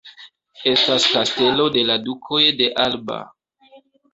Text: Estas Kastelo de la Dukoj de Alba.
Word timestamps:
Estas 0.69 1.05
Kastelo 1.17 1.67
de 1.77 1.83
la 1.91 1.99
Dukoj 2.07 2.43
de 2.63 2.71
Alba. 2.89 3.21